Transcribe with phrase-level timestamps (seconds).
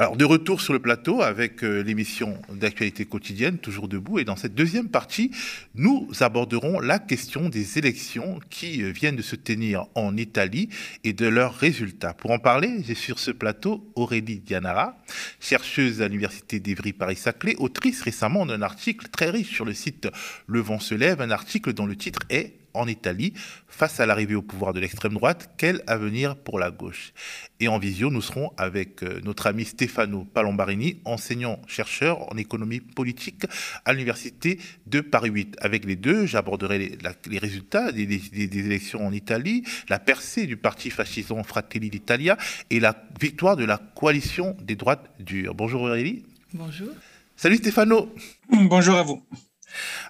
[0.00, 4.20] Alors, de retour sur le plateau avec euh, l'émission d'actualité quotidienne, toujours debout.
[4.20, 5.32] Et dans cette deuxième partie,
[5.74, 10.68] nous aborderons la question des élections qui euh, viennent de se tenir en Italie
[11.02, 12.14] et de leurs résultats.
[12.14, 14.96] Pour en parler, j'ai sur ce plateau Aurélie Dianara,
[15.40, 20.06] chercheuse à l'Université d'Evry-Paris-Saclay, autrice récemment d'un article très riche sur le site
[20.46, 23.34] Le Vent se lève, un article dont le titre est en Italie,
[23.68, 27.12] face à l'arrivée au pouvoir de l'extrême droite, quel avenir pour la gauche?
[27.60, 33.44] Et en visio, nous serons avec euh, notre ami Stefano Palombarini, enseignant-chercheur en économie politique
[33.84, 35.56] à l'Université de Paris 8.
[35.60, 40.90] Avec les deux, j'aborderai les, résultats des, des, élections en Italie, la percée du parti
[40.90, 42.36] fasciste Fratelli d'Italia
[42.70, 45.54] et la victoire de la coalition des droites dures.
[45.54, 46.24] Bonjour Aurélie.
[46.54, 46.88] Bonjour.
[47.36, 48.12] Salut Stefano.
[48.50, 49.22] Bonjour à vous.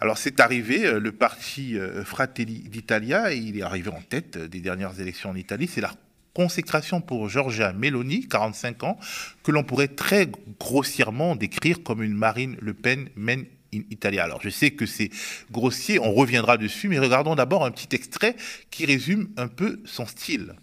[0.00, 4.48] Alors c'est arrivé, euh, le parti euh, Fratelli d'Italia, il est arrivé en tête euh,
[4.48, 5.68] des dernières élections en Italie.
[5.72, 5.92] C'est la
[6.34, 8.98] consécration pour Giorgia Meloni, 45 ans,
[9.42, 10.30] que l'on pourrait très
[10.60, 14.24] grossièrement décrire comme une Marine Le Pen men in Italia.
[14.24, 15.10] Alors je sais que c'est
[15.50, 18.36] grossier, on reviendra dessus, mais regardons d'abord un petit extrait
[18.70, 20.54] qui résume un peu son style.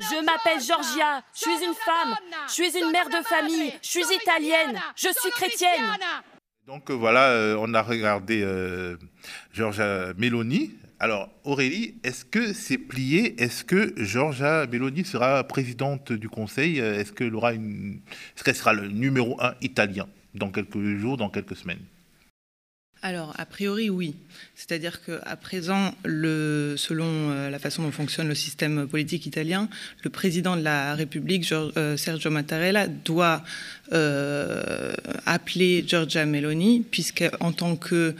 [0.00, 2.16] Je m'appelle Georgia, je suis une femme,
[2.48, 5.96] je suis une mère de famille, je suis italienne, je suis chrétienne.
[6.70, 8.96] Donc euh, voilà, euh, on a regardé euh,
[9.52, 10.70] Georgia Meloni.
[11.00, 13.42] Alors Aurélie, est-ce que c'est plié?
[13.42, 16.78] Est-ce que Georgia Meloni sera présidente du Conseil?
[16.78, 17.98] Est-ce qu'elle aura une,
[18.36, 21.82] est-ce qu'elle sera le numéro un italien dans quelques jours, dans quelques semaines?
[23.02, 24.14] Alors, a priori, oui.
[24.54, 29.70] C'est-à-dire qu'à présent, selon la façon dont fonctionne le système politique italien,
[30.04, 31.50] le président de la République,
[31.96, 33.42] Sergio Mattarella, doit
[33.92, 34.92] euh,
[35.26, 38.14] appelé Giorgia Meloni, puisqu'en tant que euh,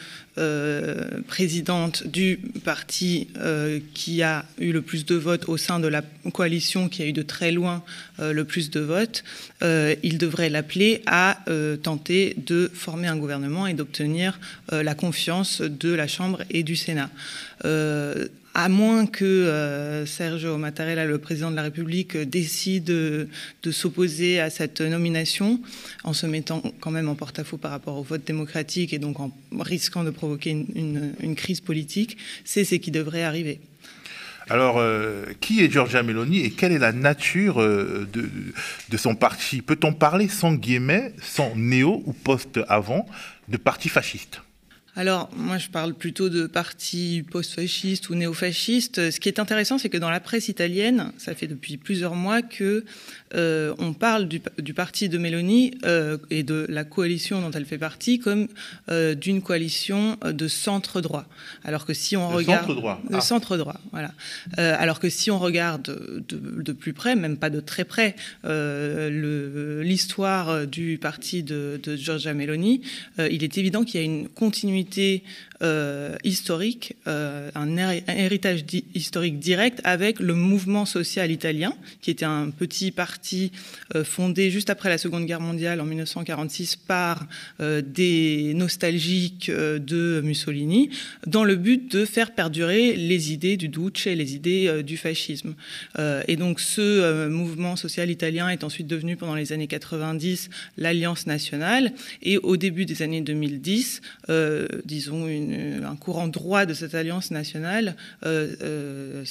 [1.26, 6.02] présidente du parti euh, qui a eu le plus de votes au sein de la
[6.32, 7.82] coalition qui a eu de très loin
[8.18, 9.24] le plus de votes,
[9.62, 11.38] il devrait l'appeler à
[11.82, 14.38] tenter de former un gouvernement et d'obtenir
[14.70, 17.10] la confiance de la Chambre et du Sénat
[18.54, 23.28] à moins que euh, Sergio Mattarella, le président de la République, décide de,
[23.70, 25.60] s'opposer à cette nomination,
[26.04, 29.32] en se mettant quand même en porte-à-faux par rapport au vote démocratique et donc en
[29.60, 33.60] risquant de provoquer une, crise politique, c'est ce qui devrait arriver.
[34.48, 38.28] Alors, euh, qui est Giorgia Meloni et quelle est la nature euh, de,
[38.88, 39.62] de, son parti?
[39.62, 43.06] Peut-on parler sans guillemets, sans néo ou post-avant,
[43.48, 44.40] de parti fasciste?
[44.96, 49.10] Alors, moi, je parle plutôt de partis post-fascistes ou néo-fascistes.
[49.10, 52.42] Ce qui est intéressant, c'est que dans la presse italienne, ça fait depuis plusieurs mois
[52.42, 52.84] que
[53.34, 54.40] euh, on parle du,
[54.74, 58.48] parti de Mélanie euh, et de la coalition dont elle fait partie comme
[58.90, 61.26] euh, d'une coalition de centre droit.
[61.64, 63.20] Alors que si on regarde centre droit, de ah.
[63.20, 64.12] centre droit, voilà.
[64.56, 70.98] alors que si on regarde de, plus près, même pas de très près, l'histoire du
[70.98, 72.82] parti de, de Giorgia Meloni,
[73.18, 75.22] il est évident qu'il y a une continuité
[76.24, 77.76] historique, un,
[78.08, 78.64] héritage
[78.94, 83.19] historique direct avec le mouvement social italien, qui était un petit parti
[83.94, 87.26] euh, fondé juste après la Seconde Guerre mondiale en 1946 par
[87.60, 90.90] des nostalgiques de Mussolini,
[91.26, 95.54] dans le but de faire perdurer les idées du Duce, les idées du fascisme.
[95.98, 101.92] et donc ce mouvement social italien est ensuite devenu pendant les années 90 l'Alliance nationale,
[102.22, 104.00] et au début des années 2010,
[104.84, 109.24] disons un courant droit de cette alliance nationale euh, euh,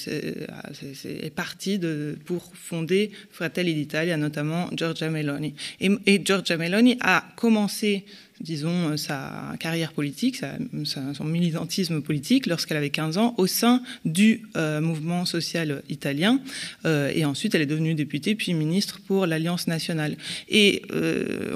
[1.05, 1.79] est, parti
[2.25, 5.53] pour fonder Fratelli d'Italia, notamment Giorgia Meloni.
[5.79, 8.05] Et, et Giorgia Meloni a commencé
[8.41, 10.41] disons, euh, sa carrière politique,
[10.85, 16.39] son militantisme politique lorsqu'elle avait 15 ans au sein du euh, mouvement social italien.
[16.85, 20.15] Euh, et ensuite, elle est devenue députée puis ministre pour l'Alliance nationale.
[20.47, 20.83] Et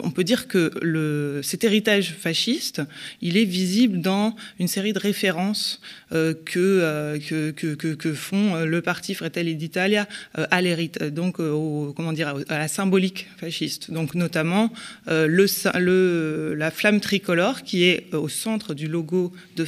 [0.03, 2.81] on peut dire que cet héritage fasciste,
[3.21, 5.79] il est visible dans une série de références
[6.11, 12.67] que, que, que, font le parti Fratelli d'Italia à l'hérite, donc comment dire, à la
[12.67, 13.91] symbolique fasciste.
[13.91, 14.71] Donc notamment
[15.07, 15.45] le,
[15.79, 19.65] le, la flamme tricolore qui est euh, au centre du logo de,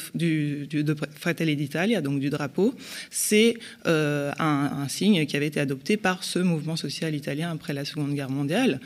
[1.16, 2.74] Fratelli d'Italia, donc du drapeau.
[3.10, 3.56] C'est
[3.88, 8.14] euh, un, signe qui avait été adopté par ce mouvement social italien après la Seconde
[8.14, 8.80] Guerre mondiale.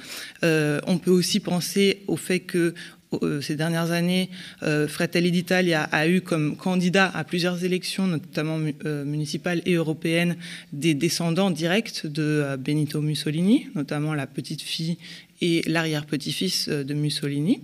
[0.44, 2.74] Euh, on peut aussi penser au fait que
[3.42, 4.30] ces dernières années,
[4.62, 10.36] Fratelli d'Italia a eu comme candidat à plusieurs élections, notamment municipales et européennes,
[10.74, 15.00] des descendants directs de Benito Mussolini, notamment la petite fille
[15.42, 17.62] et l'arrière-petit-fils de Mussolini.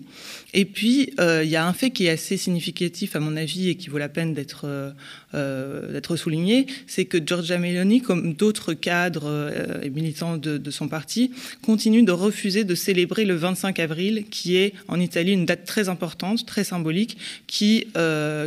[0.54, 3.76] Et puis, il y a un fait qui est assez significatif, à mon avis, et
[3.76, 4.94] qui vaut la peine d'être
[5.36, 9.52] d'être souligné, c'est que Giorgia Meloni, comme d'autres cadres
[9.84, 14.74] et militants de, son parti, continue de refuser de célébrer le 25 avril, qui est
[14.88, 17.18] en Italie une date très importante, très symbolique,
[17.48, 17.88] qui,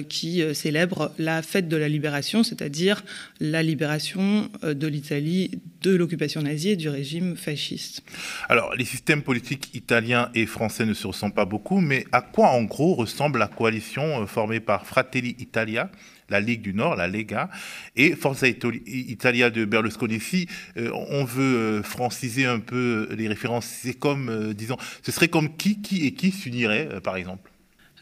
[0.08, 3.04] qui célèbre la fête de la libération, c'est-à-dire
[3.40, 5.50] la libération de l'Italie
[5.82, 8.02] de l'occupation nazie et du régime fasciste.
[8.48, 12.48] Alors, les systèmes politiques italiens et français ne se ressemblent pas beaucoup, mais à quoi
[12.48, 15.90] en gros ressemble la coalition euh, formée par Fratelli Italia
[16.28, 17.50] la Ligue du Nord, la Lega,
[17.96, 20.20] et Forza Italia de Berlusconi.
[20.20, 25.28] Si euh, on veut euh, franciser un peu les références, c'est comme, disons, ce serait
[25.28, 27.50] comme qui, qui et qui s'unirait, par exemple?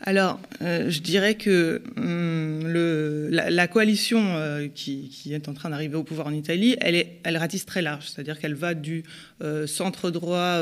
[0.02, 5.96] Alors, euh, je dirais que hum, le, la, coalition euh, qui, est en train d'arriver
[5.96, 9.04] au pouvoir en Italie, elle, est, elle ratisse très large, c'est-à-dire qu'elle va du
[9.42, 10.60] euh, centre droit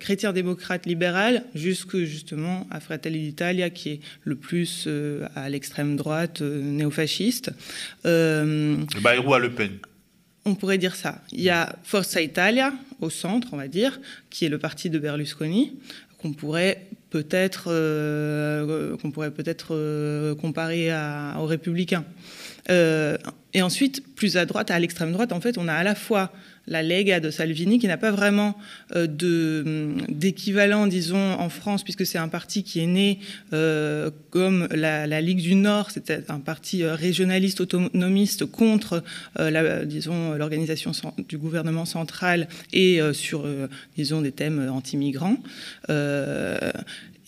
[0.00, 4.88] chrétien-démocrate libéral jusque justement à Fratelli d'Italia, qui est le plus
[5.34, 7.50] à l'extrême droite néofasciste.
[8.04, 9.78] Bayrou à Le Pen.
[10.46, 11.22] On pourrait dire ça.
[11.32, 13.98] Il y a Forza Italia au centre, on va dire,
[14.30, 15.76] qui est le parti de Berlusconi,
[16.26, 20.90] qu'on pourrait peut-être euh, qu'on pourrait peut-être euh, comparer
[21.38, 22.04] aux républicains.
[22.68, 23.16] Euh,
[23.54, 26.32] et ensuite, plus à droite, à l'extrême droite, en fait, on a à la fois
[26.66, 28.56] la Lega de Salvini, qui n'a pas vraiment
[28.94, 33.18] d'équivalent, disons, en France, puisque c'est un parti qui est né
[34.30, 39.02] comme la, Ligue du Nord, c'était un parti régionaliste autonomiste contre,
[39.84, 40.92] disons, l'organisation
[41.28, 43.46] du gouvernement central et sur,
[43.96, 45.38] disons, des thèmes anti-migrants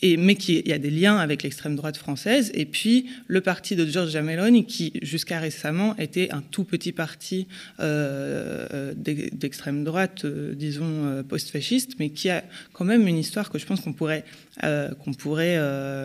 [0.02, 3.76] mais qui, il y a des liens avec l'extrême droite française, et puis le parti
[3.76, 7.46] de Giorgia Meloni, qui jusqu'à récemment était un tout petit parti
[7.80, 13.58] euh, d'extrême droite, euh, disons euh, post-fasciste, mais qui a quand même une histoire que
[13.58, 14.24] je pense qu'on pourrait,
[14.60, 15.58] qu'on pourrait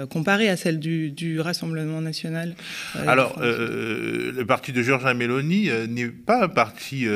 [0.10, 2.56] comparer à celle du, Rassemblement national.
[3.08, 7.08] Alors, le parti de Giorgia Meloni n'est pas un parti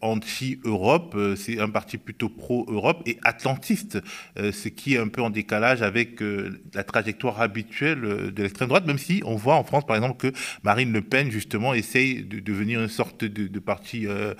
[0.00, 3.98] anti-Europe, c'est un parti plutôt pro-Europe et atlantiste,
[4.36, 8.68] ce qui est un peu en décalage avec euh, la trajectoire habituelle euh, de l'extrême
[8.68, 12.22] droite, même si on voit en France, par exemple, que Marine Le Pen, justement, essaye
[12.22, 14.34] de devenir une sorte de, parti euh,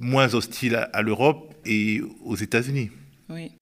[0.00, 2.90] moins hostile à l'Europe et aux États-Unis.
[3.30, 3.52] Oui,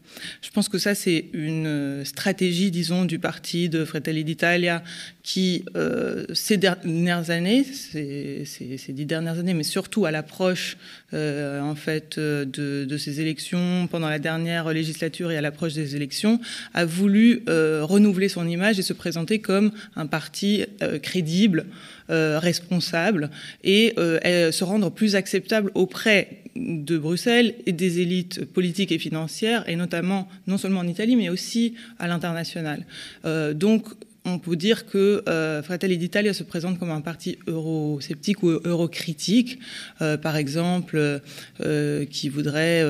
[0.40, 4.82] je pense que ça, c'est une euh, stratégie, disons, du parti de Fratelli d'Italia
[5.22, 8.44] qui, euh, ces dernières années, ces,
[8.88, 10.76] dix dernières années, mais surtout à l'approche,
[11.14, 16.40] euh, en fait, de, ces élections, pendant la dernière législature et à l'approche des élections,
[16.74, 20.64] a voulu renouveler son image et se présenter comme un parti
[21.02, 21.66] crédible,
[22.08, 23.30] responsable
[23.64, 29.76] et se rendre plus acceptable auprès de Bruxelles et des élites politiques et financières, et
[29.76, 32.84] notamment non seulement en Italie, mais aussi à l'international.
[33.24, 33.86] Euh, donc,
[34.24, 39.58] on peut dire que euh, Fratelli d'Italia se présente comme un parti eurosceptique ou eurocritique,
[40.00, 41.20] euh, par exemple,
[41.60, 42.82] euh, qui voudrait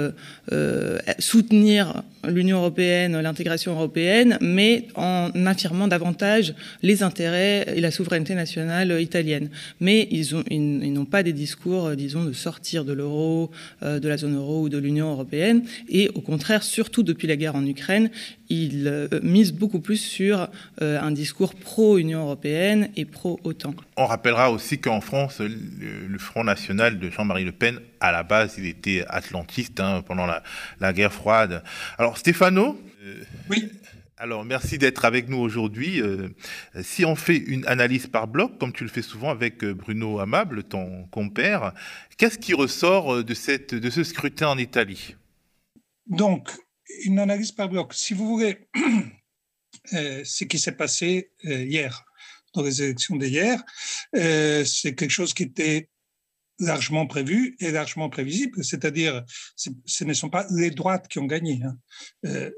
[1.18, 9.00] soutenir l'Union européenne, l'intégration européenne, mais en affirmant davantage les intérêts et la souveraineté nationale
[9.00, 9.50] italienne.
[9.80, 13.50] Mais ils n'ont pas des discours, disons, de sortir de l'euro,
[13.82, 17.56] de la zone euro ou de l'Union européenne, et au contraire, surtout depuis la guerre
[17.56, 18.10] en Ukraine,
[18.52, 20.48] ils misent beaucoup plus sur
[20.80, 23.74] un discours pro-Union européenne et pro-OTAN.
[23.96, 28.54] On rappellera aussi qu'en France, le, Front National de Jean-Marie Le Pen, à la base,
[28.58, 31.62] il était atlantiste hein, pendant la, guerre froide.
[31.98, 33.70] Alors, Stéphano euh, Oui.
[34.16, 36.00] Alors, merci d'être avec nous aujourd'hui.
[36.00, 36.28] Euh,
[36.82, 40.20] si on fait une analyse par bloc, comme tu le fais souvent avec euh, Bruno
[40.20, 41.72] Amable, ton compère,
[42.18, 45.16] qu'est-ce qui ressort de, cette, de ce scrutin en Italie?
[46.06, 46.50] Donc,
[47.04, 47.94] une analyse par bloc.
[47.94, 48.68] Si vous voulez,
[49.94, 52.04] euh, ce qui s'est passé euh, hier,
[52.54, 53.62] dans les élections d'hier.
[54.14, 55.88] Euh, c'est quelque chose qui était
[56.58, 59.24] largement prévu et largement prévisible, c'est-à-dire
[59.56, 61.60] ce ne sont pas les droites qui ont gagné.
[61.64, 62.50] Hein.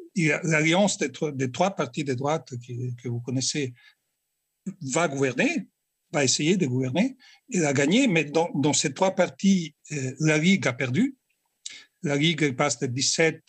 [0.42, 2.52] L'alliance des, des, trois partis de droite
[3.02, 3.72] que vous connaissez
[4.82, 5.68] va gouverner,
[6.12, 7.16] va essayer de gouverner,
[7.50, 9.74] et a gagné, mais dans, dans ces trois partis,
[10.18, 11.16] la Ligue a perdu.
[12.02, 13.42] La Ligue passe de 17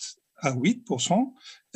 [0.46, 0.88] à 8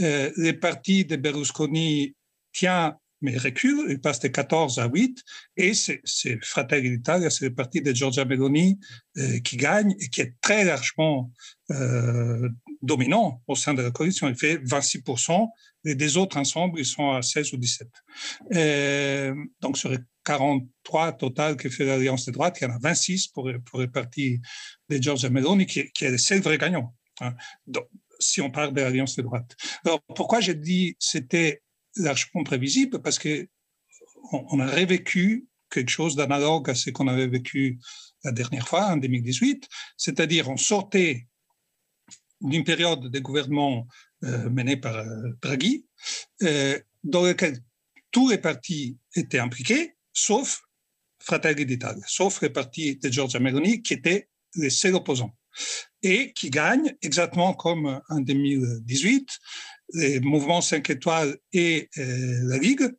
[0.02, 2.16] euh, les partis de Berlusconi
[2.54, 5.22] tient mais recule, il passe de 14 à 8,
[5.58, 6.02] et c'est
[6.42, 8.80] Fratelli d'Italia, c'est le parti de Giorgia Meloni
[9.18, 11.30] euh, qui gagne et qui est très largement
[11.72, 12.48] euh,
[12.82, 14.30] dominant au sein de la coalition.
[14.30, 15.50] Il fait 26%,
[15.84, 17.90] et des autres ensemble, ils sont à 16 ou 17.
[19.60, 23.30] donc sur les 43 total que fait l'Alliance de droite, il y en a 26
[23.30, 24.40] pour, pour le parti
[24.88, 26.96] de Giorgia Meloni, qui, qui est le seul vrai gagnant.
[27.22, 27.34] Hein.
[27.68, 27.86] Donc,
[28.20, 29.56] si on parle de l'alliance de droite.
[29.86, 31.62] Alors, pourquoi j'ai dit c'était
[31.96, 33.02] largement prévisible?
[33.02, 33.48] Parce que
[34.32, 37.80] on a revécu quelque chose d'analogue à ce qu'on avait vécu
[38.24, 41.28] la dernière fois, en 2018, c'est-à-dire on sortait
[42.42, 43.88] d'une période de gouvernement
[44.24, 45.86] euh, menée par euh, Draghi,
[46.44, 47.60] euh, dans lequel
[48.12, 50.62] tous les partis étaient impliqués, sauf
[51.22, 55.36] Fratelli d'Italia, sauf le parti de Giorgia Meloni, qui était le seul opposant,
[56.04, 59.30] et qui gagne exactement comme en 2018,
[59.94, 62.92] les mouvements 5 étoiles et la Ligue,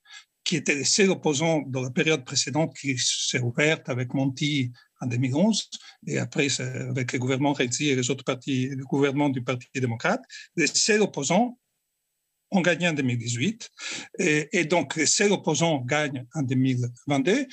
[0.44, 5.06] qui étaient les seuls opposants dans la période précédente qui s'est ouverte avec Monti en
[5.06, 5.70] 2011,
[6.06, 10.22] et après avec le gouvernement Renzi et les autres partis, le gouvernement du Parti démocrate,
[10.56, 11.58] les seuls opposants
[12.50, 13.70] ont gagné en 2018,
[14.18, 17.46] et, donc les seuls opposants gagnent en 2022,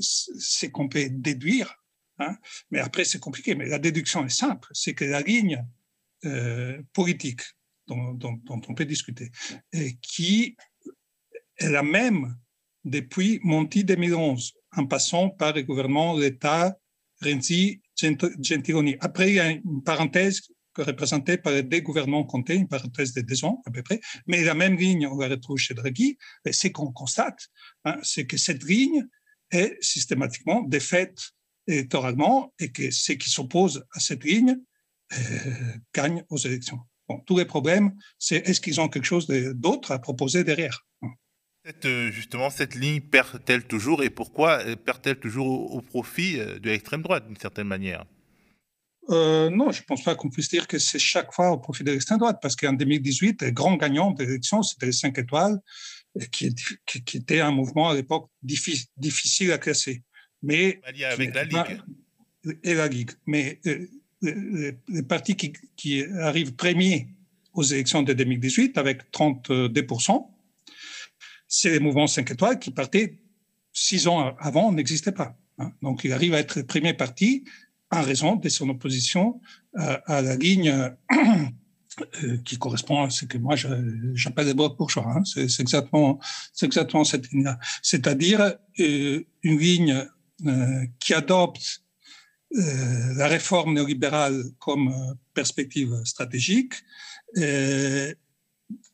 [0.00, 1.74] c'est qu'on peut déduire,
[2.18, 2.36] hein,
[2.70, 5.64] mais après c'est compliqué, mais la déduction est simple, c'est que la ligne
[6.24, 7.42] euh, politique
[7.86, 8.18] dont,
[8.50, 9.30] on peut discuter,
[10.02, 10.56] qui
[11.58, 12.36] est la même
[12.84, 16.76] depuis Monti 2011, en passant par le gouvernement, l'État,
[17.22, 18.96] Renzi, Gentiloni.
[19.00, 20.42] Après, il y a une parenthèse
[20.76, 24.42] représentée par les deux gouvernements Conté, une parenthèse de deux ans à peu près, mais
[24.42, 27.48] la même ligne, on la retrouve chez Draghi, et ce qu'on constate,
[27.84, 29.06] hein, c'est que cette ligne
[29.50, 31.30] est systématiquement défaite
[31.66, 34.56] électoralement et que ceux qui s'opposent à cette ligne
[35.12, 35.16] euh,
[35.94, 36.80] gagnent aux élections.
[37.08, 40.84] Bon, tous les problèmes, c'est est-ce qu'ils ont quelque chose d'autre à proposer derrière?
[41.84, 47.02] Euh, justement, cette ligne perd-elle toujours et pourquoi euh, perd-elle toujours au, profit de l'extrême
[47.02, 48.04] droite d'une certaine manière?
[49.08, 51.92] Non, je ne pense pas qu'on puisse dire que c'est chaque fois au profit de
[51.92, 55.60] l'extrême droite, parce qu'en 2018, le grand gagnant de l'élection, c'était les 5 étoiles,
[56.32, 56.54] qui,
[56.86, 60.02] qui, était un mouvement à l'époque difficile à classer.
[60.42, 61.80] Mais avec la Ligue.
[62.62, 63.10] Et la Ligue.
[63.26, 63.60] Mais
[64.22, 67.08] les, partis qui, qui arrivent premiers
[67.52, 70.26] aux élections de 2018, avec 32%,
[71.48, 73.18] c'est les mouvements 5 étoiles qui partaient
[73.72, 75.36] six ans avant, n'existaient pas.
[75.58, 75.72] Hein.
[75.82, 77.44] Donc, il arrive à être le premier parti
[77.90, 79.40] en raison de son opposition
[79.78, 80.70] euh, à, la ligne
[82.24, 85.06] euh, qui correspond à ce que moi j'appelle les blocs bourgeois.
[85.08, 85.24] Hein.
[85.24, 86.18] C'est exactement,
[86.60, 87.58] exactement cette ligne-là.
[87.82, 90.06] C'est-à-dire euh, une ligne
[91.00, 91.82] qui adopte
[92.50, 96.74] la réforme néolibérale comme perspective stratégique,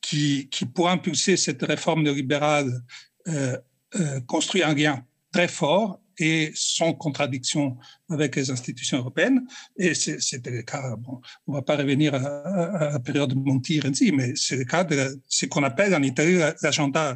[0.01, 2.83] qui, qui, pour impulser cette réforme néolibérale,
[3.29, 3.57] euh,
[3.97, 7.77] euh, construit un lien très fort et sans contradiction
[8.11, 9.47] avec les institutions européennes.
[9.77, 14.13] Et c'était le cas, bon, on ne va pas revenir à, la période de Monti-Renzi,
[14.13, 17.15] mais c'est le cas de ce qu'on appelle en Italie l'agenda euh,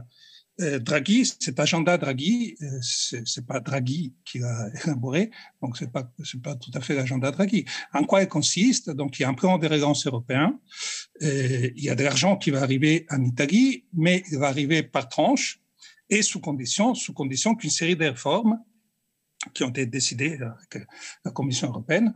[0.59, 6.41] Draghi, cet agenda Draghi, euh, c'est pas Draghi qui l'a élaboré, donc c'est pas c'est
[6.41, 7.67] pas tout à fait l'agenda Draghi.
[7.93, 8.89] En quoi il consiste?
[8.91, 10.59] Donc il y a un plan de relance européen,
[11.23, 14.83] euh, il y a de l'argent qui va arriver en Italie, mais il va arriver
[14.83, 15.61] par tranche
[16.09, 18.59] et sous condition, sous condition qu'une série de réformes
[19.53, 20.87] qui ont été décidées avec
[21.25, 22.15] la Commission européenne,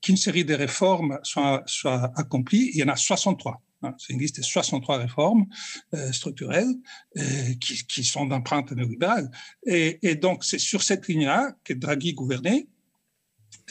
[0.00, 2.70] qu'une série de réformes soit, soit accomplies.
[2.72, 3.67] Il y en a 63 Hein,
[3.98, 5.46] c'est une liste de 63 réformes
[5.94, 6.74] euh, structurelles
[7.16, 7.22] euh,
[7.60, 9.30] qui, qui, sont d'empreinte néolibérale.
[9.66, 12.66] Et, et donc, c'est sur cette ligne-là que Draghi gouvernait.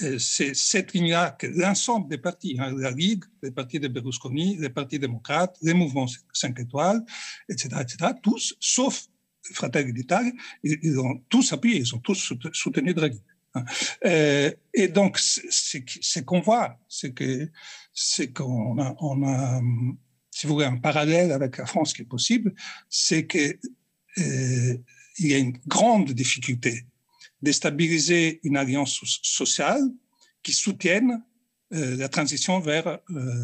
[0.03, 4.57] Euh, c'est cette ligne-là que l'ensemble des partis, hein, la Ligue, les partis de Berlusconi,
[4.57, 7.03] les partis démocrates, les mouvements 5 étoiles,
[7.49, 9.07] etc., etc., tous, sauf
[9.53, 10.31] Fratelli d'Italia,
[10.63, 13.21] ils, ils, ont tous appuyé, ils ont tous soutenu Draghi.
[13.53, 13.65] Hein.
[14.73, 17.49] et donc, ce qu'on voit, c'est que
[18.33, 19.61] qu'on a,
[20.31, 22.53] si vous voulez, un parallèle avec la France qui est possible,
[22.89, 23.57] c'est qu'il
[24.19, 24.77] euh,
[25.19, 26.85] y a une grande difficulté
[27.41, 29.81] de stabiliser une alliance sociale
[30.43, 31.23] qui soutienne
[31.73, 32.99] euh, la transition vers euh,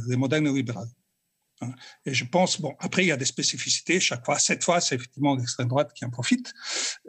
[0.08, 0.86] les modèles néolibéraux.
[1.62, 1.74] Hein.
[2.06, 4.40] Et je pense, bon, après, il y a des spécificités chaque fois.
[4.40, 6.54] Cette fois, c'est effectivement l'extrême droite qui en profite.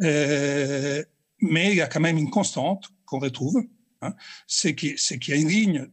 [0.03, 1.05] Euh,
[1.45, 3.63] mais il y a quand même une constante qu'on retrouve,
[4.03, 4.15] hein,
[4.47, 4.97] c'est qu'il
[5.29, 5.87] y a une ligne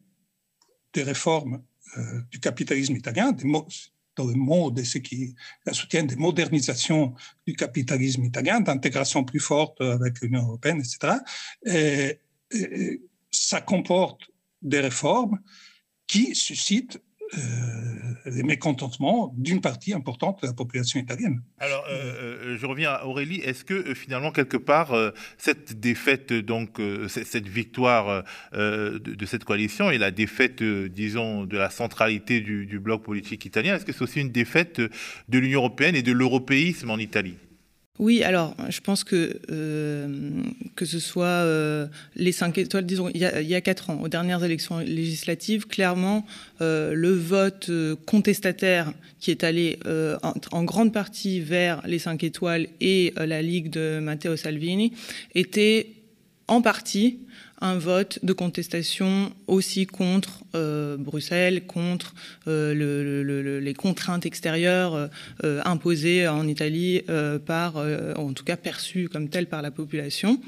[0.94, 1.64] des réformes
[1.98, 3.46] euh, du capitalisme italien, des
[4.18, 7.14] dans le mot de ceux qui la des modernisations
[7.48, 11.16] du capitalisme italien, d'intégration plus forte avec l'Union européenne, etc.
[11.66, 12.20] Et,
[12.52, 14.24] et, ça comporte
[14.62, 15.40] des réformes
[16.08, 17.02] qui suscitent
[18.26, 21.42] les mécontentements d'une partie importante de la population italienne.
[21.60, 23.40] Alors, euh, euh, je reviens à Aurélie.
[23.40, 24.94] Est-ce que finalement, quelque part,
[25.38, 28.24] cette défaite, donc cette victoire
[28.54, 33.76] de, cette coalition et la défaite, disons, de la centralité du, du bloc politique italien,
[33.76, 37.38] est-ce que c'est aussi une défaite de l'Union européenne et de l'européisme en Italie?
[38.02, 40.42] Oui, alors je pense que euh,
[40.76, 43.92] que ce soit euh, les cinq étoiles, disons, il y, a, il y, a, quatre
[43.92, 46.26] ans, aux dernières élections législatives, clairement,
[46.62, 47.70] euh, le vote
[48.08, 49.78] contestataire qui est allé
[50.24, 54.94] en, en, grande partie vers les cinq étoiles et la Ligue de Matteo Salvini
[55.36, 55.94] était
[56.48, 57.20] en partie
[57.62, 62.16] un vote de contestation aussi contre euh, Bruxelles, contre
[62.48, 65.10] euh, le, le, les contraintes extérieures
[65.44, 67.04] euh, imposées en Italie
[67.46, 67.76] par,
[68.16, 70.42] en tout cas perçues comme telles par la population.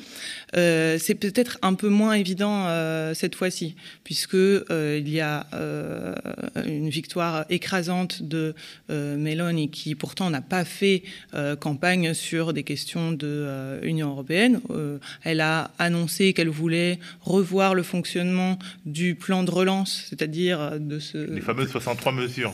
[0.53, 2.67] C'est peut-être un peu moins évident
[3.13, 5.46] cette fois-ci, puisque il y a
[6.65, 8.55] une victoire écrasante de
[8.89, 11.03] Meloni qui pourtant n'a pas fait
[11.60, 14.62] campagne sur des questions de Union européenne.
[15.24, 21.17] elle a annoncé qu'elle voulait revoir le fonctionnement du plan de relance, c'est-à-dire de ce...
[21.17, 22.53] Les fameuses 63 mesures.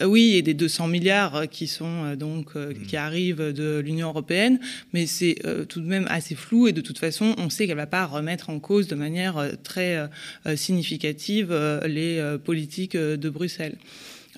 [0.00, 3.00] Euh, oui, et des 200 milliards qui sont euh, donc euh, qui hmm.
[3.00, 4.60] arrivent de l'Union européenne,
[4.92, 5.36] mais c'est
[5.68, 8.50] tout de même assez flou et de toute façon, on sait qu'elle va pas remettre
[8.50, 10.08] en cause de manière très
[10.56, 11.52] significative
[11.84, 13.76] les politiques de Bruxelles.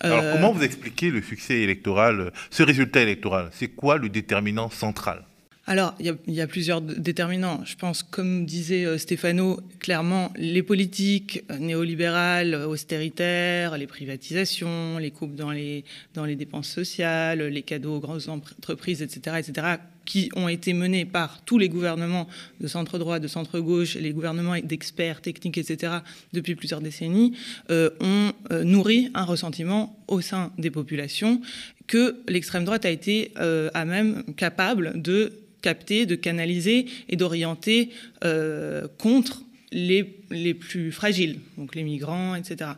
[0.01, 3.51] Alors, comment vous expliquez le succès électoral, ce résultat électoral?
[3.53, 5.25] C'est quoi le déterminant central?
[5.71, 7.65] Alors, il y, a plusieurs déterminants.
[7.65, 15.13] Je pense, comme disait euh, Stéphano, clairement, les politiques euh, néolibérales, austéritaires, les privatisations, les
[15.13, 19.77] coupes dans les, dans les dépenses sociales, les cadeaux aux grandes entreprises, etc., etc.,
[20.11, 22.27] qui ont été menées par tous les gouvernements
[22.61, 25.99] de centre-droit, de centre-gauche, les gouvernements d'experts techniques, etc.,
[26.33, 27.37] depuis plusieurs décennies,
[27.71, 31.41] euh, ont euh, nourri un ressentiment au sein des populations
[31.87, 35.33] que l'extrême droite a été euh, à même capable de
[35.63, 37.91] capter, de canaliser et d'orienter
[38.25, 42.73] euh, contre les, les, plus fragiles, donc les migrants, etc.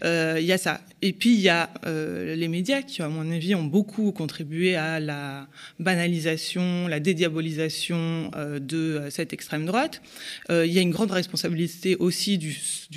[0.00, 0.80] Il euh, y a ça.
[1.00, 4.74] Et puis il y a euh, les médias qui, à mon avis, ont beaucoup contribué
[4.74, 5.46] à la
[5.78, 10.02] banalisation, la dédiabolisation euh, de cette extrême droite.
[10.50, 12.52] Il y a une grande responsabilité aussi du,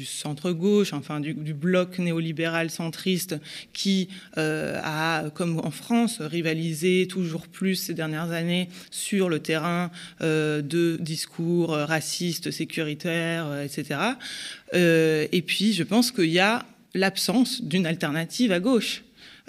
[0.05, 3.35] centre-gauche, enfin du, bloc néolibéral centriste
[3.73, 9.91] qui a, comme en France, rivalisé toujours plus ces dernières années sur le terrain
[10.21, 15.27] de discours racistes, sécuritaires, etc.
[15.31, 19.03] et puis, je pense qu'il y a l'absence d'une alternative à gauche.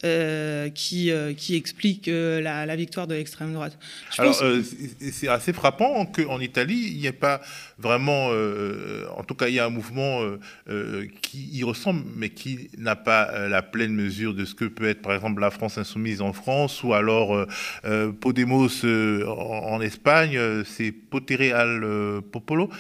[0.05, 3.79] Euh, qui, euh, qui explique euh, la, la, victoire de l'extrême droite.
[4.13, 7.41] Je Alors, c'est assez frappant qu'en Italie, il n'y ait pas
[7.79, 10.23] vraiment, en tout cas, il y a un mouvement
[11.21, 15.03] qui y ressemble, mais qui n'a pas la pleine mesure de ce que peut être,
[15.03, 17.47] par exemple, la France insoumise en France, ou alors
[18.21, 22.71] Podemos en, en, Espagne, c'est Potere al Popolo,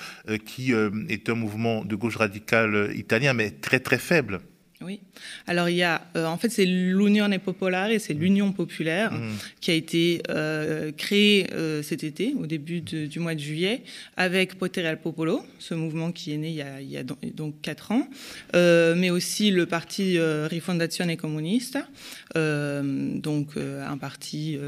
[0.45, 4.41] qui est un mouvement de gauche radicale italien, mais très très faible.
[4.85, 5.01] Oui.
[5.47, 9.31] Alors il y a, euh, en fait, c'est l'Unione Popolare, c'est l'Union populaire mmh.
[9.61, 13.83] qui a été euh, créée euh, cet été, au début de, du mois de juillet,
[14.17, 17.03] avec Potere al Popolo, ce mouvement qui est né il y a, il y a
[17.03, 18.09] donc quatre ans,
[18.55, 21.87] mais aussi le parti Rifondazione Comunista,
[22.35, 24.59] donc un parti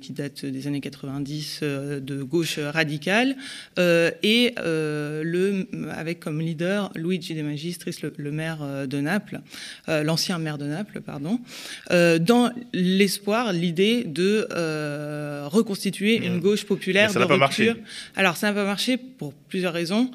[0.00, 3.36] qui date des années 90 de gauche radicale,
[3.78, 9.40] et le, avec comme leader Luigi De Magistris, le, le maire de Naples.
[9.88, 11.40] Euh, l'ancien maire de Naples, pardon,
[11.90, 17.38] euh, dans l'espoir, l'idée de euh, reconstituer une gauche populaire ça de rupture.
[17.38, 17.74] Pas marché.
[18.16, 20.10] Alors ça n'a pas marché pour plusieurs raisons.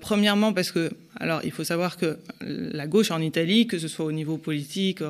[0.00, 4.04] premièrement parce que alors, il faut savoir que la gauche en Italie, que ce soit
[4.04, 5.00] au niveau politique,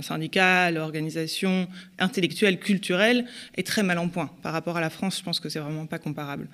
[0.00, 3.26] syndical, organisation, intellectuelle, culturelle,
[3.56, 4.30] est très mal en point.
[4.42, 6.48] Par rapport à la France, je pense que c'est vraiment pas comparable.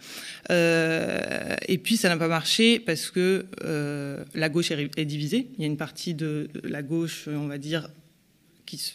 [0.50, 5.48] Euh, et puis, ça n'a pas marché parce que euh, la gauche est, est, divisée.
[5.56, 7.88] Il y a une partie de la gauche, on va dire,
[8.66, 8.92] qui se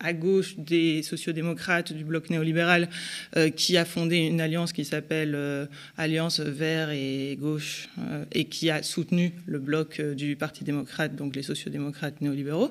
[0.00, 2.88] à gauche des sociodémocrates du bloc néolibéral
[3.36, 8.44] euh, qui a fondé une alliance qui s'appelle euh, Alliance Vert et Gauche euh, et
[8.44, 12.70] qui a soutenu le bloc du Parti démocrate, donc les sociodémocrates néolibéraux.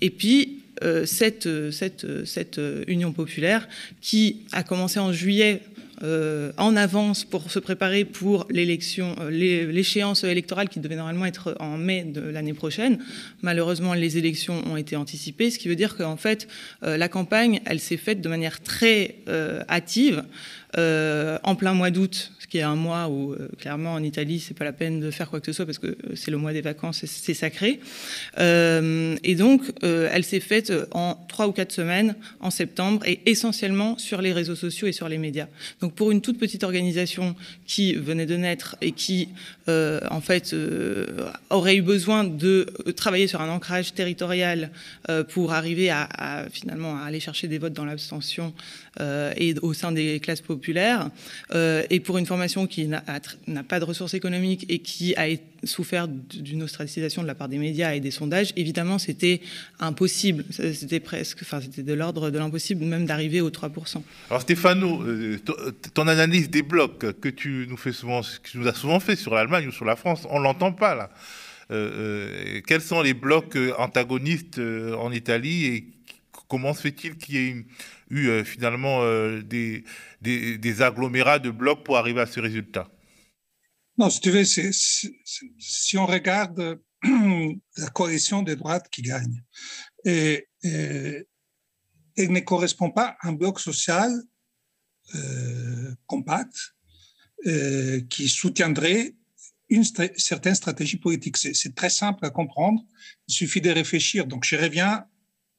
[0.00, 0.62] Et puis
[1.06, 3.66] cette, cette, cette union populaire
[4.02, 5.62] qui a commencé en juillet
[6.02, 11.56] euh, en avance pour se préparer pour l'élection, euh, l'échéance électorale qui devait normalement être
[11.58, 12.98] en mai de l'année prochaine.
[13.40, 16.48] Malheureusement, les élections ont été anticipées, ce qui veut dire qu'en fait,
[16.82, 19.16] euh, la campagne, elle s'est faite de manière très
[19.68, 20.24] hâtive,
[20.76, 24.72] en plein mois d'août, qui est un mois où clairement en Italie c'est pas la
[24.72, 27.34] peine de faire quoi que ce soit parce que c'est le mois des vacances, c'est
[27.34, 27.80] sacré.
[28.38, 34.22] et donc elle s'est faite en trois ou quatre semaines en septembre et essentiellement sur
[34.22, 35.48] les réseaux sociaux et sur les médias.
[35.82, 39.28] Donc pour une toute petite organisation qui venait de naître et qui
[39.68, 40.54] en fait
[41.50, 42.66] aurait eu besoin de
[42.96, 44.70] travailler sur un ancrage territorial
[45.28, 48.54] pour arriver à, à, finalement à aller chercher des votes dans l'abstention
[49.00, 51.10] euh, et au sein des classes populaires,
[51.54, 55.26] euh, et pour une formation qui n'a pas de ressources économiques et qui a
[55.64, 59.40] souffert d'une ostracisation de la part des médias et des sondages, évidemment, c'était
[59.80, 60.44] impossible.
[60.50, 64.02] C'était presque, enfin, c'était de l'ordre de l'impossible même d'arriver aux 3%.
[64.30, 65.38] Alors Stéphano, euh,
[65.94, 69.16] ton analyse des blocs que tu nous fais souvent, que tu nous as souvent fait
[69.16, 71.10] sur l'Allemagne ou sur la France, on l'entend pas là.
[71.68, 74.60] quels sont les blocs antagonistes
[74.98, 75.86] en Italie et
[76.48, 77.64] comment se fait-il qu'il y ait
[78.10, 79.84] eu euh, finalement euh, des,
[80.20, 82.90] des, agglomérats de blocs pour arriver à ce résultat
[83.98, 86.80] Non, si tu veux, si on regarde
[87.76, 89.42] la coalition des droites qui gagne,
[90.04, 90.46] et,
[92.18, 94.10] elle ne correspond pas à un bloc social
[95.14, 96.74] euh, compact
[98.10, 99.14] qui soutiendrait
[99.68, 101.36] une certaine stratégie politique.
[101.36, 102.82] C'est très simple à comprendre.
[103.28, 104.26] Il suffit de réfléchir.
[104.26, 105.04] Donc, je reviens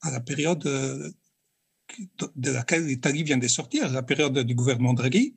[0.02, 0.68] à la période
[2.36, 5.36] de laquelle l'Italie vient de sortir, la période du gouvernement Draghi,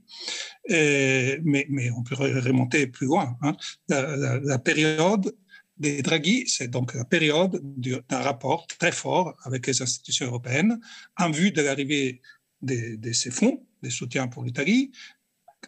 [0.69, 3.37] mais, mais, on peut remonter plus loin.
[3.43, 3.57] Hein.
[3.89, 5.35] La, période
[5.79, 10.81] des Draghi, c'est donc la période d'un rapport très fort avec les institutions européennes
[11.17, 12.21] en vue de l'arrivée
[12.63, 14.93] de, de, ces fonds, des soutiens pour l'Italie,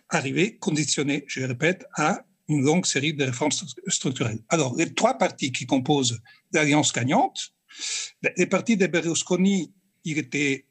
[0.08, 3.52] arrivée conditionnée, je le répète, à une longue série de réformes
[3.86, 4.40] structurelles.
[4.48, 6.20] Alors, les trois partis qui composent
[6.52, 7.54] l'alliance gagnante,
[8.36, 9.72] les partis de Berlusconi,
[10.04, 10.66] il était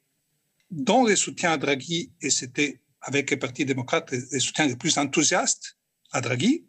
[0.71, 4.97] dans les soutiens à Draghi, et c'était avec les partis démocrates les soutiens les plus
[4.97, 5.77] enthousiastes
[6.11, 6.65] à Draghi.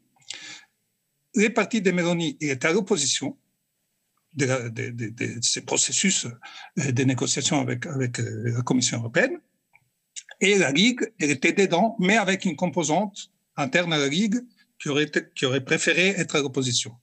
[1.35, 3.38] Les partis de Meloni, il était à l'opposition
[4.35, 4.47] de,
[5.41, 6.27] ces processus
[6.77, 9.38] de négociation avec, avec la Commission européenne.
[10.41, 14.41] Et la Ligue, elle était dedans, mais avec une composante interne à la Ligue
[14.81, 16.97] qui aurait, qui aurait préféré être à l'opposition.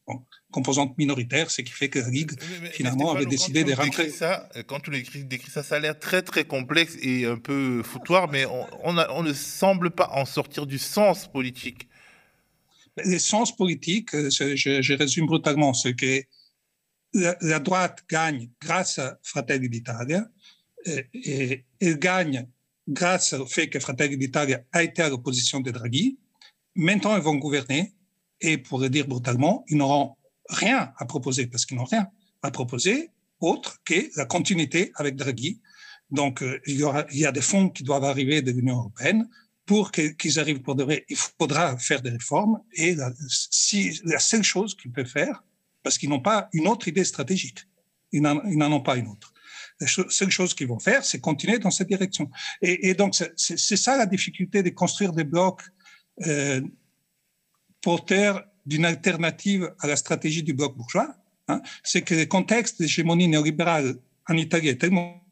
[0.51, 2.31] Composante minoritaire, ce qui fait que Ligue,
[2.71, 4.09] finalement, avait décidé de rentrer.
[4.09, 4.91] Ça, quand tu
[5.23, 9.23] décris ça, ça a l'air très, très complexe et un peu foutoir, mais on, on,
[9.23, 11.87] ne semble pas en sortir du sens politique.
[12.97, 16.23] Le sens politique, euh, je, résume brutalement, c'est que
[17.13, 20.27] la, droite gagne grâce à Fratelli d'Italia
[20.85, 22.47] et, et elle gagne
[22.87, 26.17] grâce au fait que Fratelli d'Italia a été à l'opposition de Draghi
[26.75, 27.93] Maintenant, ils vont gouverner
[28.41, 30.15] et, pour le dire brutalement, ils n'auront
[30.49, 32.09] rien à proposer parce qu'ils n'ont rien
[32.41, 35.61] à proposer autre que la continuité avec Draghi.
[36.11, 38.77] Donc, euh, il, y aura, il y a des fonds qui doivent arriver de l'Union
[38.77, 39.29] européenne.
[39.65, 42.59] Pour qu'ils arrivent pour de vrai, il faudra faire des réformes.
[42.73, 45.43] Et la, si, la seule chose qu'ils peuvent faire,
[45.83, 47.67] parce qu'ils n'ont pas une autre idée stratégique,
[48.11, 49.31] ils n'en ont pas une autre.
[49.79, 52.31] La seule chose qu'ils vont faire, c'est continuer dans cette direction.
[52.63, 55.61] Et, et donc, c'est ça la difficulté de construire des blocs
[56.25, 56.61] euh,
[57.81, 61.15] porteur d'une alternative à la stratégie du bloc bourgeois,
[61.47, 63.95] hein, c'est que le contexte d'hégémonie néolibérale
[64.27, 65.25] en Italie est tellement...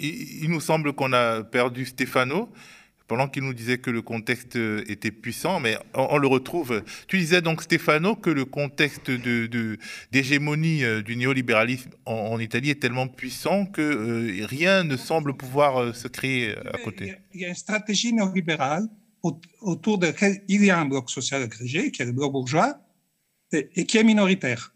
[0.00, 2.48] il, nous semble qu'on a perdu Stefano
[3.06, 6.82] pendant qu'il nous disait que le contexte était puissant, mais on, le retrouve.
[7.06, 9.10] Tu disais donc, Stefano, que le contexte
[10.10, 15.36] d'hégémonie de, euh, du néolibéralisme en, Italie est tellement puissant que euh, rien ne semble
[15.36, 17.14] pouvoir euh, se créer à côté.
[17.32, 18.88] Il y a une stratégie néolibérale
[19.60, 22.78] autour de laquelle il y a un bloc social agrégé, qui est le bloc bourgeois,
[23.52, 24.74] et, qui est minoritaire.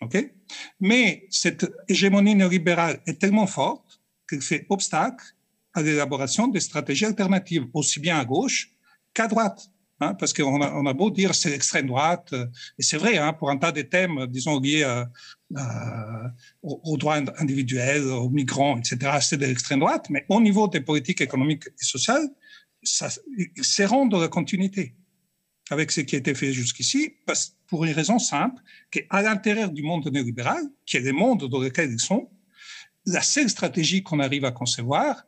[0.00, 0.32] ok?
[0.80, 5.24] Mais cette hégémonie néolibérale est tellement forte qu'elle fait obstacle
[5.74, 8.72] à l'élaboration des stratégies alternatives, aussi bien à gauche
[9.12, 9.70] qu'à droite.
[9.98, 12.44] Hein, parce qu'on a, beau dire c'est l'extrême droite, euh,
[12.78, 14.84] et c'est vrai, hein, pour un tas de thèmes, disons, liés
[16.62, 21.22] aux, droits individuels, aux migrants, etc., c'est de l'extrême droite, mais au niveau des politiques
[21.22, 22.28] économiques et sociales,
[22.86, 24.94] c'est rendre la continuité
[25.70, 27.14] avec ce qui a été fait jusqu'ici,
[27.66, 31.90] pour une raison simple, qu'à l'intérieur du monde néolibéral, qui est le monde dans lequel
[31.90, 32.30] ils sont,
[33.04, 35.26] la seule stratégie qu'on arrive à concevoir,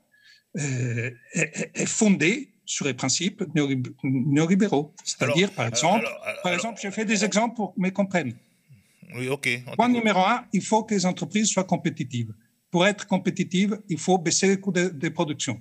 [0.56, 4.94] euh, est, fondée sur les principes néolibéraux.
[5.04, 6.06] C'est-à-dire, par exemple,
[6.42, 8.34] par exemple, je fais des exemples pour que me comprennent.
[9.14, 9.48] Oui, ok.
[9.76, 12.32] Point numéro un, il faut que les entreprises soient compétitives.
[12.70, 15.60] Pour être compétitives, il faut baisser les coûts de, de production.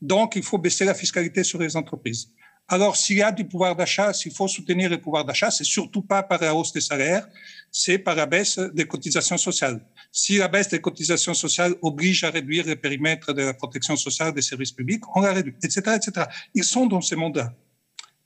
[0.00, 2.30] Donc, il faut baisser la fiscalité sur les entreprises.
[2.72, 6.02] Alors, s'il y a du pouvoir d'achat, s'il faut soutenir le pouvoir d'achat, c'est surtout
[6.02, 7.26] pas par la hausse des salaires,
[7.72, 9.84] c'est par la baisse des cotisations sociales.
[10.12, 14.32] Si la baisse des cotisations sociales oblige à réduire le périmètre de la protection sociale
[14.32, 16.26] des services publics, on la réduit, etc., etc.
[16.54, 17.52] Ils sont dans ces mondes-là.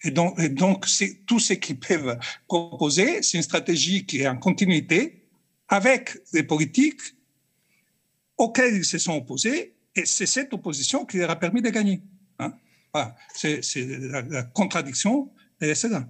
[0.02, 4.28] Et donc, et donc c'est tout ce qu'ils peuvent proposer, c'est une stratégie qui est
[4.28, 5.24] en continuité
[5.68, 7.00] avec des politiques
[8.36, 12.02] auxquelles ils se sont opposés, et c'est cette opposition qui leur a permis de gagner.
[12.38, 12.52] Hein.
[13.34, 16.06] C'est la, contradiction, et c'est là.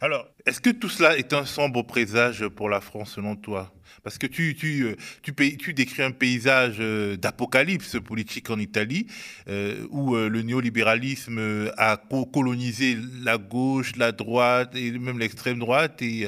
[0.00, 3.72] Alors, est-ce que tout cela est un sombre présage pour la France selon toi?
[4.02, 9.06] Parce que euh, tu, décris un paysage euh, d'apocalypse politique en Italie,
[9.48, 11.96] euh, où le néolibéralisme a
[12.32, 16.26] colonisé la gauche, la droite et même l'extrême droite, et,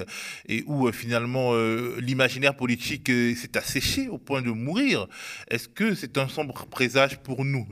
[0.66, 1.54] où finalement
[1.98, 5.06] l'imaginaire politique s'est asséché au point de mourir.
[5.48, 7.66] Est-ce que c'est un sombre présage pour nous?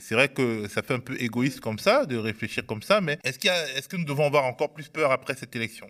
[0.00, 3.18] C'est vrai que ça fait un peu égoïste comme ça, de réfléchir comme ça, mais
[3.24, 5.88] est-ce que nous devons avoir encore plus peur après cette élection?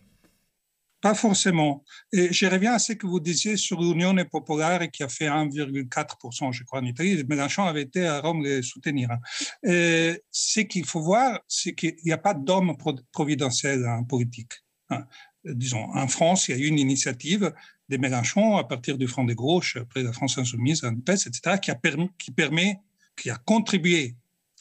[1.00, 1.84] Pas forcément.
[2.12, 6.52] Et je reviens à ce que vous disiez sur l'Union populaire qui a fait 1,4%,
[6.52, 7.22] je crois, en Italie.
[7.28, 9.10] Mélenchon avait été à Rome les soutenir.
[9.10, 9.18] Hein.
[9.62, 12.76] Et ce qu'il faut voir, c'est qu'il n'y a pas d'homme
[13.12, 14.52] providentiel en politique.
[14.90, 15.06] Hein.
[15.44, 17.52] Disons, en France, il y a eu une initiative
[17.88, 21.74] de Mélenchon à partir du Front de gauche, après la France insoumise, etc., qui a
[21.74, 22.80] permis, qui permet,
[23.16, 24.16] qui a contribué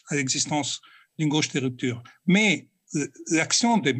[0.10, 0.82] à l'existence
[1.17, 2.04] d'une gauche de rupture.
[2.26, 2.67] Mais
[3.32, 3.95] l'action de,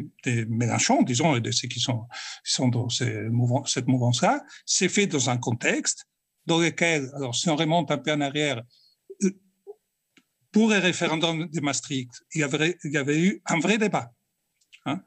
[0.48, 2.06] Mélenchon, disons, et de ceux qui sont,
[2.68, 6.06] dans cette mouvance-là, s'est fait dans un contexte
[6.46, 8.62] dans lequel, alors si on remonte un peu en arrière,
[9.22, 9.30] euh,
[10.50, 14.10] pour le référendum de Maastricht, il y avait, il y avait eu un vrai débat.
[14.86, 15.02] Hein.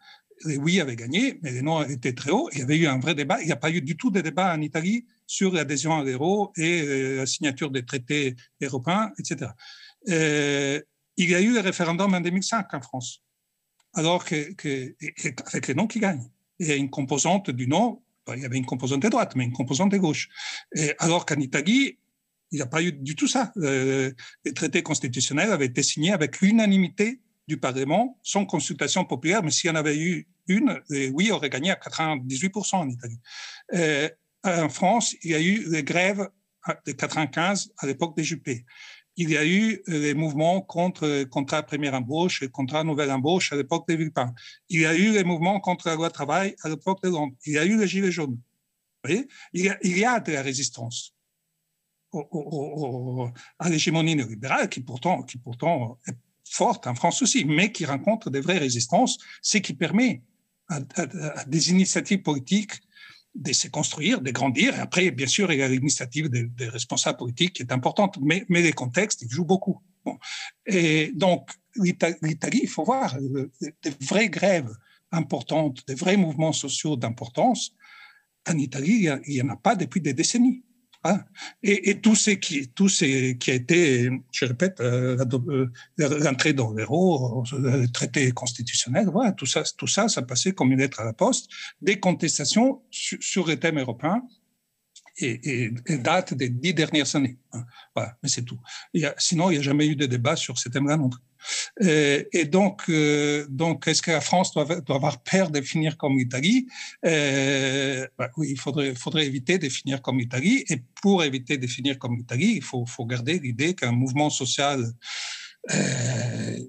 [0.46, 2.50] Les oui avaient gagné, mais les non étaient très hauts.
[2.54, 3.42] Il y avait eu un vrai débat.
[3.42, 6.52] Il n'y a pas eu du tout de débat en Italie sur l'adhésion à l'euro
[6.56, 9.52] et euh, la signature des traités européens, etc.
[10.10, 10.80] Euh,
[11.18, 13.24] il y a eu le référendum en 2005 en France
[13.94, 14.96] alors que, que
[15.48, 16.30] avec les noms qui gagnent.
[16.60, 18.02] Il y a une composante du non,
[18.34, 20.30] il y avait une composante de droite, mais une composante de gauche.
[21.00, 21.98] Alors qu'en Italie,
[22.52, 23.52] il n'y a pas eu du tout ça.
[23.58, 24.12] Euh,
[24.46, 29.70] les traités constitutionnels avaient été signés avec l'unanimité du Parlement, sans consultation populaire, mais s'il
[29.70, 30.82] y en avait eu une,
[31.14, 33.20] oui, aurait gagné à 98% en Italie.
[33.74, 34.10] Euh,
[34.44, 36.30] en France, il y a eu les grèves
[36.86, 38.66] de 95 à l'époque des Juppé
[39.18, 43.12] il y a eu euh, les mouvements contre le contrat première embauche et contrat nouvelle
[43.12, 44.34] embauche à l'époque de Villepin.
[44.70, 47.36] Il y a eu les mouvements contre la loi travail à l'époque de Londres.
[47.46, 48.40] Il y a eu les gilets jaunes.
[49.04, 49.28] Vous voyez?
[49.54, 51.14] Il, y a, il y a de la résistance
[53.60, 58.30] à l'hégémonie néolibérale qui pourtant, qui pourtant est forte en France aussi, mais qui rencontre
[58.30, 60.22] des vraies résistances, ce qui permet
[60.68, 62.74] à des initiatives politiques
[63.36, 64.76] de se construire, de grandir.
[64.76, 68.46] Et après, bien sûr, il y a l'initiative des, responsables politiques qui est importante, mais,
[68.50, 69.82] les contextes, ils jouent beaucoup.
[70.66, 73.18] Et donc, l'Italie, il faut voir,
[73.62, 74.72] des vraies grèves
[75.12, 77.74] importantes, des vrais mouvements sociaux d'importance,
[78.50, 80.64] en Italie, il n'y en a pas depuis des décennies.
[81.04, 81.24] Hein?
[81.64, 85.18] Et, tout ce qui, tout ce qui a été, je répète, euh,
[85.98, 90.80] l'entrée dans l'euro, le traité constitutionnel, voilà, tout ça, tout ça, ça passait comme une
[90.80, 91.50] lettre à la poste.
[91.82, 94.22] Des contestations sur, les thèmes européens
[95.18, 97.38] et, date des dix dernières années.
[97.54, 97.66] Hein.
[97.96, 98.60] Voilà, mais c'est tout.
[99.18, 101.22] sinon, il n'y a jamais eu de débat sur ces thèmes-là non plus.
[101.80, 106.68] Et, donc, euh, donc est-ce que la France doit, avoir peur de finir comme l'Italie?
[107.06, 110.64] Euh, bah Oui, il faudrait, éviter de finir comme l'Italie.
[110.70, 114.86] Et pour éviter de finir comme l'Italie, il faut, garder l'idée qu'un mouvement social
[115.72, 116.60] euh,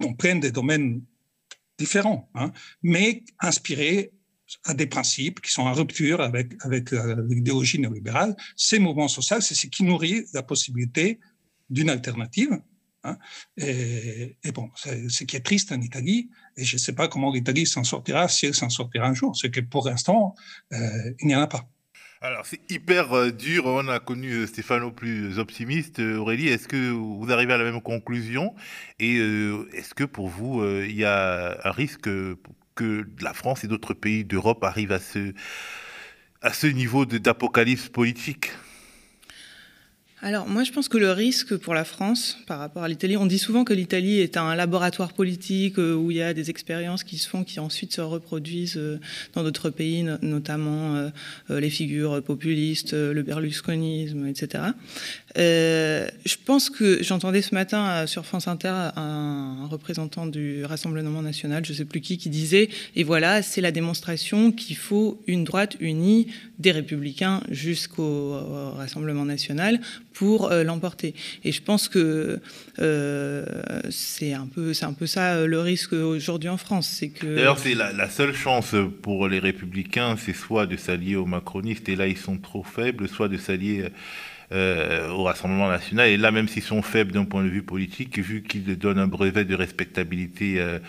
[0.00, 1.02] on prenne des domaines
[1.78, 4.12] différents, hein, mais inspiré
[4.64, 6.90] à des principes qui sont en rupture avec, avec
[7.28, 8.36] l'idéologie néolibérale.
[8.56, 11.20] Ces mouvements sociaux, c'est ce qui nourrit la possibilité
[11.68, 12.60] d'une alternative
[13.04, 13.16] Hein.
[13.56, 17.32] Et, bon, c'est ce qui est triste en Italie, et je ne sais pas comment
[17.32, 20.34] l'Italie s'en sortira, si elle s'en sortira un jour, c'est que pour l'instant,
[20.72, 20.78] euh,
[21.20, 21.68] il n'y en a pas.
[22.22, 23.64] Alors, c'est hyper euh, dur.
[23.64, 26.00] On a connu euh, Stéphano plus optimiste.
[26.00, 28.54] Aurélie, est-ce que vous arrivez à la même conclusion?
[28.98, 32.10] Et est-ce que pour vous, il y a un risque
[32.80, 35.34] que la France et d'autres pays d'Europe arrivent à ce,
[36.40, 38.52] à ce niveau d'apocalypse politique
[40.22, 43.24] alors moi je pense que le risque pour la France par rapport à l'Italie, on
[43.24, 47.04] dit souvent que l'Italie est un laboratoire politique euh, où il y a des expériences
[47.04, 49.00] qui se font, qui ensuite se reproduisent euh,
[49.32, 51.10] dans d'autres pays, notamment euh,
[51.48, 54.64] les figures populistes, le berlusconisme, etc.
[55.36, 61.72] je pense que j'entendais ce matin sur France Inter un, représentant du Rassemblement national, je
[61.72, 65.76] ne sais plus qui, qui disait, et voilà, c'est la démonstration qu'il faut une droite
[65.80, 66.26] unie
[66.58, 68.38] des républicains jusqu'au
[68.76, 69.80] Rassemblement national
[70.12, 71.14] pour l'emporter.
[71.44, 72.40] Et je pense que
[73.90, 77.26] c'est un peu, c'est un peu ça le risque aujourd'hui en France, c'est que.
[77.26, 81.88] D'ailleurs, c'est la, la, seule chance pour les Républicains, c'est soit de s'allier aux macronistes
[81.88, 83.90] et là ils sont trop faibles, soit de s'allier
[84.52, 86.08] euh, au Rassemblement national.
[86.08, 89.06] Et là, même s'ils sont faibles d'un point de vue politique, vu qu'ils donnent un
[89.06, 90.80] brevet de respectabilité euh,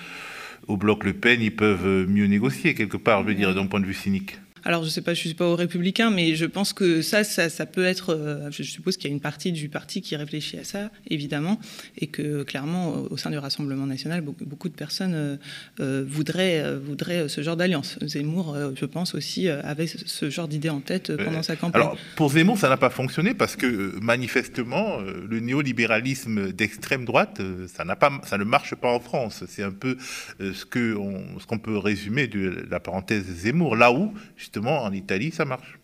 [0.67, 3.79] au bloc Le Pen, ils peuvent mieux négocier quelque part, je veux dire, d'un point
[3.79, 4.37] de vue cynique.
[4.63, 7.01] Alors, je ne sais pas, je ne suis pas au républicain, mais je pense que
[7.01, 8.13] ça, ça, peut être.
[8.13, 11.59] Euh, je suppose qu'il y a une partie du parti qui réfléchit à ça, évidemment,
[11.97, 15.37] et que clairement, au sein du Rassemblement national, beaucoup, de personnes euh,
[15.79, 17.97] euh, voudraient, voudraient ce genre d'alliance.
[18.05, 21.81] Zemmour, je pense aussi, avait ce genre d'idée en tête pendant sa campagne.
[21.81, 27.83] Alors, pour Zemmour, ça n'a pas fonctionné parce que manifestement, le néolibéralisme d'extrême droite, ça,
[27.95, 29.43] pas, ça ne marche pas en France.
[29.47, 29.97] C'est un peu
[30.39, 33.75] ce qu'on ce qu'on peut résumer de la parenthèse Zemmour.
[33.75, 34.13] Là où,
[34.53, 35.80] justement, en Italie, ça marche.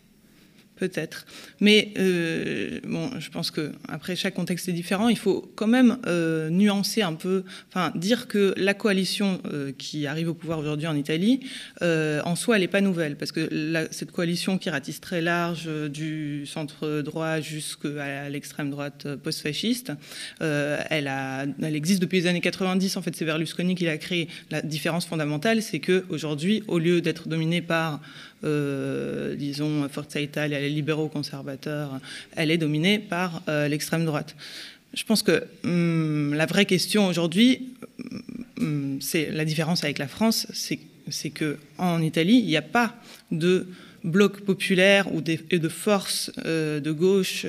[0.78, 1.26] Peut-être.
[1.60, 5.08] Mais euh, bon, je pense que après chaque contexte est différent.
[5.08, 10.06] Il faut quand même euh, nuancer un peu, enfin dire que la coalition euh, qui
[10.06, 11.40] arrive au pouvoir aujourd'hui en Italie,
[11.80, 16.46] en soi, elle n'est pas nouvelle, parce que cette coalition qui ratisse très large du
[16.46, 19.92] centre droit jusqu'à l'extrême droite post-fasciste,
[20.40, 21.10] elle,
[21.62, 22.96] existe depuis les années 90.
[22.96, 24.28] En fait, c'est Berlusconi qui l'a créée.
[24.50, 28.00] La différence fondamentale, c'est que aujourd'hui, au lieu d'être dominé par
[28.42, 32.00] disons, Forza Italia, libéraux conservateurs,
[32.36, 34.36] elle est dominée par euh, l'extrême droite.
[34.94, 37.74] Je pense que hum, la vraie question aujourd'hui,
[38.58, 42.94] hum, c'est la différence avec la France, c'est que en Italie, il n'y a pas
[43.30, 43.66] de
[44.04, 47.44] bloc populaire ou de force euh, de gauche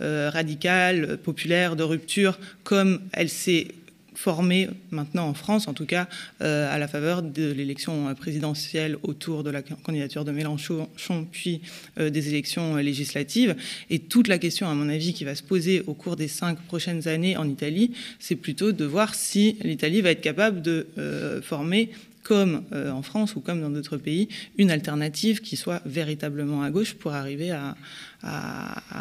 [0.00, 3.68] radicale, populaire, de rupture, comme elle s'est
[4.14, 6.08] formé maintenant en France, en tout cas,
[6.40, 10.88] euh, à la faveur de l'élection présidentielle autour de la candidature de Mélenchon,
[11.30, 11.60] puis
[11.98, 13.56] euh, des élections législatives.
[13.90, 16.58] Et toute la question, à mon avis, qui va se poser au cours des cinq
[16.62, 21.42] prochaines années en Italie, c'est plutôt de voir si l'Italie va être capable de euh,
[21.42, 21.90] former
[22.22, 26.94] comme en France ou comme dans d'autres pays, une alternative qui soit véritablement à gauche
[26.94, 27.74] pour arriver à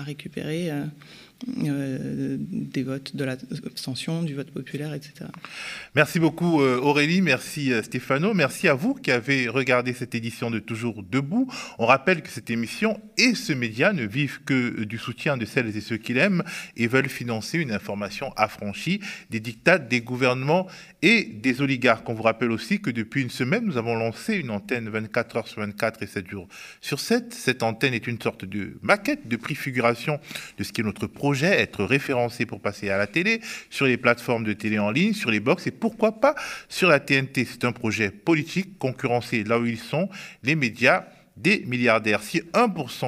[0.08, 0.72] récupérer
[1.66, 5.26] euh, des votes de l'abstention, du vote populaire, etc.
[5.96, 10.52] Merci beaucoup euh, Aurélie, merci euh, Stéphano, merci à vous qui avez regardé cette édition
[10.52, 11.52] de Toujours Debout.
[11.80, 15.76] On rappelle que cette émission et ce média ne vivent que du soutien de celles
[15.76, 16.44] et ceux qui l'aiment
[16.78, 19.00] et veulent financer une information affranchie
[19.32, 20.68] des dictats des gouvernements
[21.02, 22.08] et des oligarques.
[22.08, 25.48] On vous rappelle aussi que depuis une semaine, nous avons lancé une antenne 24 heures
[25.48, 26.48] sur 24 et 7 jours
[26.82, 27.34] sur 7.
[27.34, 30.20] Cette antenne est une sorte de maquette, de préfiguration
[30.60, 33.98] de ce qui est notre projet être référencé pour passer à la télé, sur les
[33.98, 36.36] plateformes de télé en ligne, sur les box et pourquoi pas
[36.70, 37.46] sur la TNT.
[37.46, 40.10] C'est un projet politique concurrencé là où ils sont,
[40.44, 41.06] les médias
[41.38, 42.22] des milliardaires.
[42.22, 43.06] Si 1%,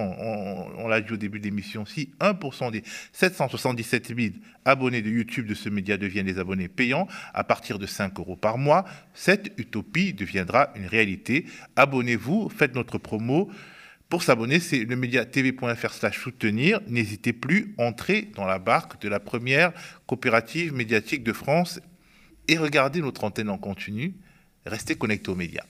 [0.77, 5.45] on, l'a dit au début de l'émission, si 1% des 777 000 abonnés de YouTube
[5.45, 9.51] de ce média deviennent des abonnés payants à partir de 5 euros par mois, cette
[9.57, 11.45] utopie deviendra une réalité.
[11.75, 13.49] Abonnez-vous, faites notre promo.
[14.13, 16.79] Pour s'abonner, c'est le média tv.fr slash soutenir.
[16.85, 19.73] N'hésitez plus, entrez dans la barque de la première
[20.05, 21.79] coopérative médiatique de France
[22.47, 24.13] et regardez notre antenne en continu.
[24.67, 25.65] Restez connectés aux médias.